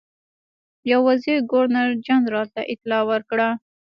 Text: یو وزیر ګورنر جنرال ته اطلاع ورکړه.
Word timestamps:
یو 0.91 0.99
وزیر 1.09 1.37
ګورنر 1.51 1.87
جنرال 2.05 2.47
ته 2.55 2.61
اطلاع 2.73 3.03
ورکړه. 3.11 3.49